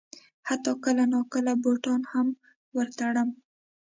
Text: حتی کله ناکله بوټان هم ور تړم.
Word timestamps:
حتی 0.47 0.71
کله 0.83 1.03
ناکله 1.13 1.53
بوټان 1.63 2.01
هم 2.11 2.27
ور 2.75 2.87
تړم. 2.99 3.29